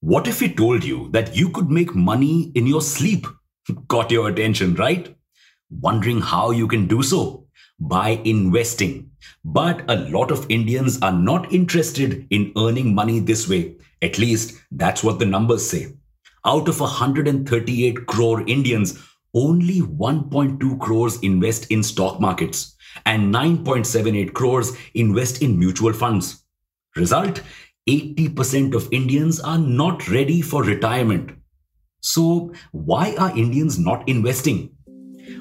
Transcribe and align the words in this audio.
What 0.00 0.28
if 0.28 0.40
we 0.40 0.54
told 0.54 0.84
you 0.84 1.08
that 1.10 1.34
you 1.34 1.50
could 1.50 1.70
make 1.70 1.92
money 1.92 2.52
in 2.54 2.68
your 2.68 2.80
sleep? 2.80 3.26
Got 3.88 4.12
your 4.12 4.28
attention, 4.28 4.76
right? 4.76 5.16
Wondering 5.70 6.20
how 6.20 6.52
you 6.52 6.68
can 6.68 6.86
do 6.86 7.02
so? 7.02 7.46
By 7.80 8.20
investing. 8.24 9.10
But 9.44 9.84
a 9.90 9.96
lot 9.96 10.30
of 10.30 10.46
Indians 10.48 11.02
are 11.02 11.12
not 11.12 11.52
interested 11.52 12.28
in 12.30 12.52
earning 12.56 12.94
money 12.94 13.18
this 13.18 13.48
way. 13.48 13.74
At 14.00 14.18
least 14.18 14.56
that's 14.70 15.02
what 15.02 15.18
the 15.18 15.26
numbers 15.26 15.68
say. 15.68 15.94
Out 16.46 16.68
of 16.68 16.78
138 16.78 18.06
crore 18.06 18.48
Indians, 18.48 19.04
only 19.34 19.80
1.2 19.80 20.78
crores 20.78 21.18
invest 21.22 21.72
in 21.72 21.82
stock 21.82 22.20
markets 22.20 22.76
and 23.04 23.34
9.78 23.34 24.32
crores 24.32 24.76
invest 24.94 25.42
in 25.42 25.58
mutual 25.58 25.92
funds. 25.92 26.44
Result 26.94 27.42
80% 27.88 28.74
of 28.74 28.92
Indians 28.92 29.40
are 29.40 29.56
not 29.56 30.10
ready 30.10 30.42
for 30.42 30.62
retirement. 30.62 31.30
So, 32.00 32.52
why 32.72 33.14
are 33.18 33.34
Indians 33.34 33.78
not 33.78 34.06
investing? 34.06 34.72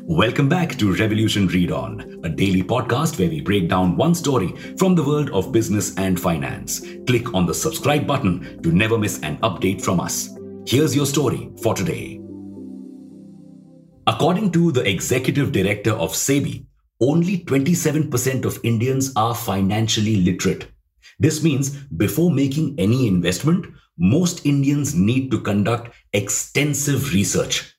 Welcome 0.03 0.47
back 0.47 0.77
to 0.77 0.95
Revolution 0.95 1.47
Read 1.47 1.73
On, 1.73 2.21
a 2.23 2.29
daily 2.29 2.63
podcast 2.63 3.19
where 3.19 3.27
we 3.27 3.41
break 3.41 3.67
down 3.67 3.97
one 3.97 4.15
story 4.15 4.53
from 4.77 4.95
the 4.95 5.03
world 5.03 5.29
of 5.31 5.51
business 5.51 5.93
and 5.97 6.17
finance. 6.17 6.79
Click 7.05 7.33
on 7.33 7.45
the 7.45 7.53
subscribe 7.53 8.07
button 8.07 8.63
to 8.63 8.71
never 8.71 8.97
miss 8.97 9.21
an 9.23 9.35
update 9.39 9.81
from 9.81 9.99
us. 9.99 10.29
Here's 10.65 10.95
your 10.95 11.05
story 11.05 11.49
for 11.61 11.73
today. 11.73 12.21
According 14.07 14.53
to 14.53 14.71
the 14.71 14.89
executive 14.89 15.51
director 15.51 15.91
of 15.91 16.13
SEBI, 16.13 16.65
only 17.01 17.39
27% 17.39 18.45
of 18.45 18.57
Indians 18.63 19.11
are 19.17 19.35
financially 19.35 20.21
literate. 20.21 20.71
This 21.19 21.43
means 21.43 21.69
before 21.69 22.31
making 22.31 22.75
any 22.77 23.07
investment, 23.07 23.65
most 23.97 24.45
Indians 24.45 24.93
need 24.93 25.31
to 25.31 25.39
conduct 25.39 25.95
extensive 26.13 27.13
research. 27.13 27.73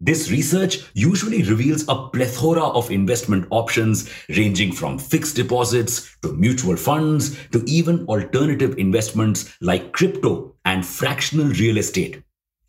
This 0.00 0.32
research 0.32 0.80
usually 0.94 1.44
reveals 1.44 1.84
a 1.86 2.08
plethora 2.08 2.64
of 2.64 2.90
investment 2.90 3.46
options 3.50 4.10
ranging 4.30 4.72
from 4.72 4.98
fixed 4.98 5.36
deposits 5.36 6.16
to 6.22 6.32
mutual 6.32 6.76
funds 6.76 7.38
to 7.50 7.62
even 7.68 8.04
alternative 8.08 8.76
investments 8.78 9.56
like 9.60 9.92
crypto 9.92 10.56
and 10.64 10.84
fractional 10.84 11.46
real 11.46 11.78
estate. 11.78 12.20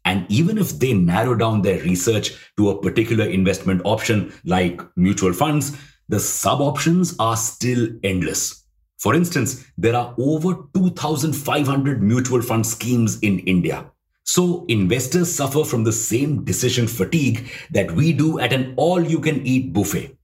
And 0.06 0.28
even 0.30 0.60
if 0.60 0.78
they 0.78 0.94
narrow 0.94 1.34
down 1.34 1.64
their 1.64 1.82
research 1.82 2.34
to 2.58 2.70
a 2.70 2.80
particular 2.80 3.26
investment 3.26 3.82
option 3.84 4.32
like 4.46 4.80
mutual 4.96 5.34
funds, 5.34 5.76
the 6.10 6.20
sub 6.20 6.62
options 6.62 7.16
are 7.18 7.38
still 7.38 7.88
endless. 8.04 8.63
For 9.04 9.14
instance, 9.14 9.66
there 9.78 9.98
are 9.98 10.16
over 10.18 10.66
2,500 10.74 12.02
mutual 12.02 12.42
fund 12.42 12.66
schemes 12.66 13.20
in 13.20 13.40
India. 13.40 13.92
So 14.24 14.64
investors 14.70 15.30
suffer 15.30 15.66
from 15.66 15.84
the 15.84 15.92
same 15.92 16.46
decision 16.46 16.88
fatigue 16.88 17.52
that 17.72 17.92
we 17.92 18.14
do 18.14 18.40
at 18.40 18.54
an 18.54 18.74
all 18.78 19.04
you 19.04 19.20
can 19.20 19.46
eat 19.46 19.74
buffet. 19.74 20.16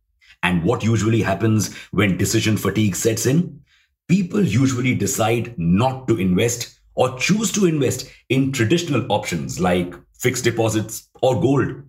And 0.44 0.64
what 0.64 0.82
usually 0.82 1.22
happens 1.22 1.76
when 1.92 2.16
decision 2.16 2.56
fatigue 2.56 2.96
sets 2.96 3.26
in? 3.26 3.60
People 4.08 4.42
usually 4.42 4.96
decide 4.96 5.60
not 5.60 6.08
to 6.08 6.18
invest 6.18 6.80
or 6.96 7.20
choose 7.20 7.52
to 7.52 7.66
invest 7.66 8.10
in 8.30 8.54
traditional 8.54 9.06
options 9.12 9.60
like 9.60 9.94
fixed 10.18 10.46
deposits 10.46 11.10
or 11.22 11.42
gold. 11.42 11.84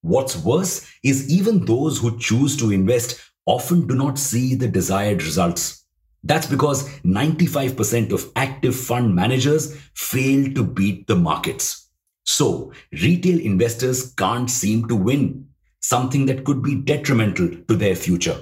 What's 0.00 0.36
worse 0.38 0.90
is 1.04 1.30
even 1.30 1.66
those 1.66 1.98
who 1.98 2.18
choose 2.18 2.56
to 2.56 2.72
invest 2.72 3.20
often 3.46 3.86
do 3.86 3.94
not 3.94 4.18
see 4.18 4.56
the 4.56 4.66
desired 4.66 5.22
results. 5.22 5.81
That's 6.24 6.46
because 6.46 6.88
95% 7.00 8.12
of 8.12 8.30
active 8.36 8.76
fund 8.76 9.14
managers 9.14 9.76
fail 9.94 10.52
to 10.54 10.62
beat 10.62 11.06
the 11.06 11.16
markets. 11.16 11.88
So, 12.24 12.72
retail 12.92 13.40
investors 13.40 14.12
can't 14.14 14.48
seem 14.48 14.86
to 14.88 14.94
win, 14.94 15.48
something 15.80 16.26
that 16.26 16.44
could 16.44 16.62
be 16.62 16.76
detrimental 16.76 17.48
to 17.68 17.74
their 17.74 17.96
future. 17.96 18.38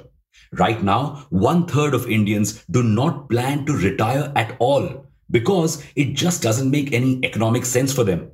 Right 0.52 0.82
now, 0.82 1.26
one 1.30 1.66
third 1.66 1.94
of 1.94 2.10
Indians 2.10 2.64
do 2.70 2.82
not 2.82 3.30
plan 3.30 3.64
to 3.66 3.72
retire 3.76 4.32
at 4.36 4.56
all 4.58 5.06
because 5.30 5.84
it 5.94 6.14
just 6.14 6.42
doesn't 6.42 6.70
make 6.70 6.92
any 6.92 7.24
economic 7.24 7.64
sense 7.64 7.92
for 7.92 8.04
them. 8.04 8.30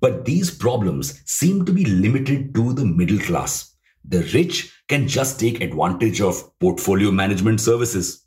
But 0.00 0.24
these 0.24 0.50
problems 0.50 1.22
seem 1.26 1.64
to 1.64 1.72
be 1.72 1.84
limited 1.84 2.54
to 2.54 2.72
the 2.72 2.84
middle 2.84 3.18
class. 3.18 3.74
The 4.04 4.22
rich 4.32 4.72
can 4.88 5.08
just 5.08 5.40
take 5.40 5.60
advantage 5.60 6.20
of 6.20 6.56
portfolio 6.60 7.10
management 7.10 7.60
services. 7.60 8.25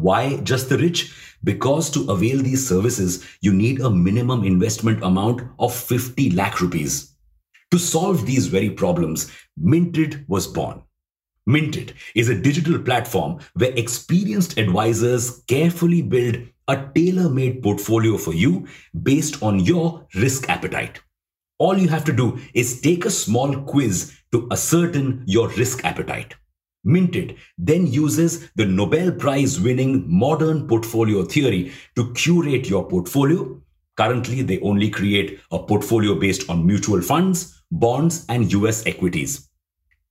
Why 0.00 0.36
just 0.38 0.68
the 0.68 0.78
rich? 0.78 1.12
Because 1.42 1.90
to 1.90 2.10
avail 2.10 2.38
these 2.38 2.66
services, 2.66 3.26
you 3.40 3.52
need 3.52 3.80
a 3.80 3.90
minimum 3.90 4.44
investment 4.44 5.02
amount 5.02 5.42
of 5.58 5.74
50 5.74 6.30
lakh 6.30 6.60
rupees. 6.60 7.14
To 7.72 7.78
solve 7.78 8.24
these 8.24 8.46
very 8.46 8.70
problems, 8.70 9.30
Minted 9.56 10.24
was 10.28 10.46
born. 10.46 10.82
Minted 11.46 11.94
is 12.14 12.28
a 12.28 12.40
digital 12.40 12.78
platform 12.78 13.40
where 13.54 13.72
experienced 13.72 14.56
advisors 14.56 15.42
carefully 15.48 16.02
build 16.02 16.36
a 16.68 16.88
tailor 16.94 17.28
made 17.28 17.62
portfolio 17.62 18.16
for 18.18 18.34
you 18.34 18.68
based 19.02 19.42
on 19.42 19.58
your 19.60 20.06
risk 20.14 20.48
appetite. 20.48 21.00
All 21.58 21.76
you 21.76 21.88
have 21.88 22.04
to 22.04 22.12
do 22.12 22.38
is 22.54 22.80
take 22.80 23.04
a 23.04 23.10
small 23.10 23.62
quiz 23.62 24.16
to 24.30 24.46
ascertain 24.52 25.24
your 25.26 25.48
risk 25.48 25.84
appetite. 25.84 26.34
Minted 26.84 27.36
then 27.56 27.86
uses 27.86 28.50
the 28.52 28.64
Nobel 28.64 29.12
Prize 29.12 29.60
winning 29.60 30.04
modern 30.08 30.68
portfolio 30.68 31.24
theory 31.24 31.72
to 31.96 32.12
curate 32.14 32.68
your 32.68 32.88
portfolio. 32.88 33.60
Currently, 33.96 34.42
they 34.42 34.60
only 34.60 34.90
create 34.90 35.40
a 35.50 35.58
portfolio 35.58 36.14
based 36.14 36.48
on 36.48 36.66
mutual 36.66 37.02
funds, 37.02 37.62
bonds, 37.70 38.24
and 38.28 38.52
US 38.52 38.86
equities. 38.86 39.48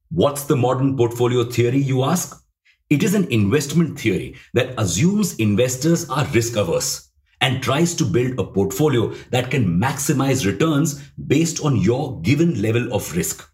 What's 0.09 0.44
the 0.44 0.55
modern 0.55 0.97
portfolio 0.97 1.45
theory, 1.45 1.79
you 1.79 2.03
ask? 2.03 2.44
It 2.89 3.03
is 3.03 3.13
an 3.13 3.31
investment 3.31 3.99
theory 3.99 4.35
that 4.53 4.73
assumes 4.79 5.35
investors 5.35 6.09
are 6.09 6.25
risk 6.28 6.55
averse 6.55 7.09
and 7.41 7.61
tries 7.61 7.94
to 7.95 8.05
build 8.05 8.39
a 8.39 8.44
portfolio 8.44 9.13
that 9.31 9.51
can 9.51 9.79
maximize 9.79 10.45
returns 10.45 11.01
based 11.28 11.63
on 11.63 11.78
your 11.78 12.22
given 12.22 12.61
level 12.61 12.94
of 12.94 13.16
risk. 13.16 13.49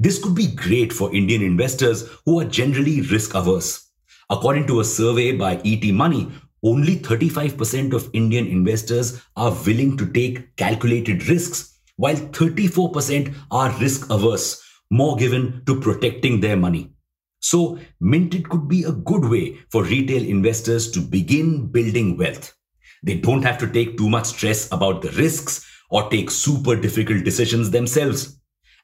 This 0.00 0.18
could 0.18 0.34
be 0.34 0.46
great 0.46 0.94
for 0.94 1.14
Indian 1.14 1.42
investors 1.42 2.08
who 2.24 2.40
are 2.40 2.46
generally 2.46 3.02
risk 3.02 3.34
averse. 3.34 3.90
According 4.30 4.66
to 4.68 4.80
a 4.80 4.84
survey 4.84 5.32
by 5.36 5.60
ET 5.62 5.92
Money, 5.92 6.32
only 6.62 6.96
35% 6.96 7.92
of 7.92 8.08
Indian 8.14 8.46
investors 8.46 9.20
are 9.36 9.54
willing 9.66 9.98
to 9.98 10.10
take 10.10 10.56
calculated 10.56 11.28
risks, 11.28 11.78
while 11.96 12.16
34% 12.16 13.34
are 13.50 13.78
risk 13.78 14.08
averse, 14.08 14.62
more 14.90 15.16
given 15.16 15.62
to 15.66 15.78
protecting 15.78 16.40
their 16.40 16.56
money. 16.56 16.94
So, 17.40 17.78
Minted 18.00 18.48
could 18.48 18.68
be 18.68 18.84
a 18.84 18.92
good 18.92 19.26
way 19.26 19.58
for 19.70 19.84
retail 19.84 20.22
investors 20.22 20.90
to 20.92 21.00
begin 21.00 21.66
building 21.66 22.16
wealth. 22.16 22.54
They 23.02 23.16
don't 23.16 23.42
have 23.42 23.58
to 23.58 23.70
take 23.70 23.98
too 23.98 24.08
much 24.08 24.28
stress 24.28 24.72
about 24.72 25.02
the 25.02 25.10
risks 25.10 25.66
or 25.90 26.08
take 26.08 26.30
super 26.30 26.74
difficult 26.74 27.22
decisions 27.22 27.70
themselves. 27.70 28.39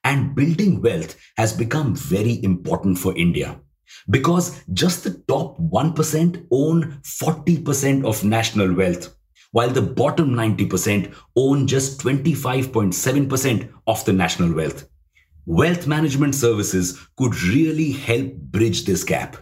And 0.06 0.36
building 0.36 0.80
wealth 0.82 1.16
has 1.36 1.52
become 1.52 1.96
very 1.96 2.40
important 2.44 2.96
for 2.96 3.16
India 3.16 3.60
because 4.08 4.62
just 4.72 5.02
the 5.02 5.20
top 5.26 5.58
1% 5.58 6.46
own 6.52 7.00
40% 7.02 8.04
of 8.04 8.22
national 8.22 8.72
wealth, 8.72 9.16
while 9.50 9.68
the 9.68 9.82
bottom 9.82 10.30
90% 10.30 11.12
own 11.34 11.66
just 11.66 11.98
25.7% 11.98 13.72
of 13.88 14.04
the 14.04 14.12
national 14.12 14.54
wealth. 14.54 14.88
Wealth 15.44 15.88
management 15.88 16.36
services 16.36 17.00
could 17.16 17.42
really 17.42 17.90
help 17.90 18.32
bridge 18.32 18.84
this 18.84 19.02
gap. 19.02 19.36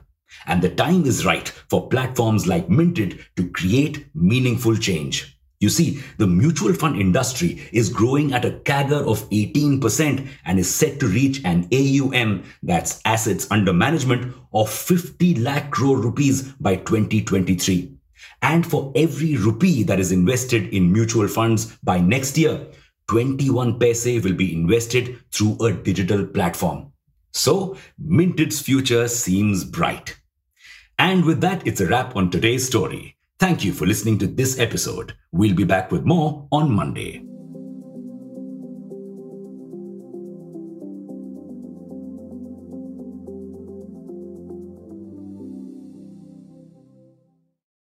And 0.47 0.63
the 0.63 0.75
time 0.75 1.05
is 1.05 1.27
right 1.27 1.47
for 1.69 1.91
platforms 1.91 2.47
like 2.47 2.71
Minted 2.71 3.23
to 3.37 3.51
create 3.51 4.07
meaningful 4.15 4.79
change. 4.79 5.34
You 5.65 5.71
see, 5.71 6.03
the 6.19 6.27
mutual 6.27 6.75
fund 6.75 7.01
industry 7.01 7.67
is 7.73 7.89
growing 7.89 8.35
at 8.35 8.45
a 8.45 8.51
CAGR 8.51 9.09
of 9.09 9.27
18% 9.31 10.29
and 10.45 10.59
is 10.59 10.73
set 10.73 11.01
to 11.01 11.07
reach 11.07 11.41
an 11.43 11.67
AUM, 11.73 12.45
that's 12.63 13.01
assets 13.07 13.47
under 13.51 13.73
management, 13.73 14.35
of 14.53 14.69
50 14.69 15.37
lakh 15.37 15.71
crore 15.71 15.97
rupees 15.97 16.43
by 16.61 16.77
2023. 16.77 17.97
And 18.43 18.67
for 18.67 18.93
every 18.95 19.39
rupee 19.39 19.85
that 19.85 19.99
is 19.99 20.13
invested 20.13 20.69
in 20.75 20.93
mutual 20.93 21.29
funds 21.29 21.75
by 21.83 21.99
next 21.99 22.37
year, 22.37 22.67
21 23.09 23.79
paise 23.79 24.23
will 24.23 24.35
be 24.35 24.53
invested 24.53 25.19
through 25.33 25.57
a 25.65 25.73
digital 25.73 26.27
platform. 26.27 26.93
So, 27.33 27.79
Minted's 27.99 28.61
future 28.61 29.09
seems 29.09 29.65
bright. 29.65 30.15
And 30.99 31.25
with 31.25 31.41
that, 31.41 31.67
it's 31.67 31.81
a 31.81 31.87
wrap 31.87 32.17
on 32.17 32.31
today's 32.31 32.67
story. 32.67 33.17
Thank 33.39 33.65
you 33.65 33.73
for 33.73 33.85
listening 33.85 34.19
to 34.21 34.27
this 34.27 34.59
episode. 34.59 35.15
We'll 35.33 35.55
be 35.55 35.65
back 35.65 35.91
with 35.91 36.05
more 36.05 36.47
on 36.53 36.71
Monday. 36.71 37.25